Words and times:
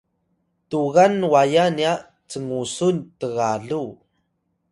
tugan 0.69 1.15
waya 1.31 1.65
nya 1.77 1.91
cngusun 2.29 2.95
tgaluw 3.19 3.89